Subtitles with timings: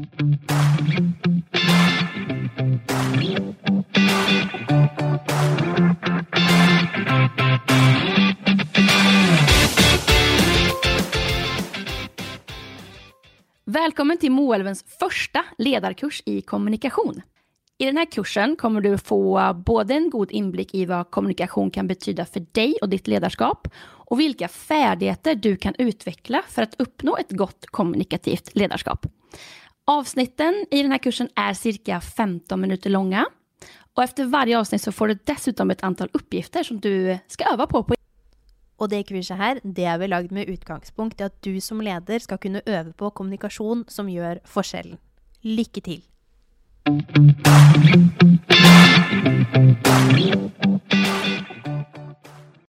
[0.00, 0.12] Välkommen
[14.18, 17.22] till Moälvens första ledarkurs i kommunikation.
[17.78, 21.86] I den här kursen kommer du få både en god inblick i vad kommunikation kan
[21.86, 27.16] betyda för dig och ditt ledarskap och vilka färdigheter du kan utveckla för att uppnå
[27.16, 29.06] ett gott kommunikativt ledarskap.
[29.90, 33.26] Avsnitten i den här kursen är cirka 15 minuter långa
[33.94, 37.66] och efter varje avsnitt så får du dessutom ett antal uppgifter som du ska öva
[37.66, 37.84] på.
[37.84, 37.94] på.
[38.76, 42.20] Och det kurset här, det är vi lagd med utgångspunkt i att du som ledare
[42.20, 44.98] ska kunna öva på kommunikation som gör forskjellen.
[45.40, 46.02] Lycka till!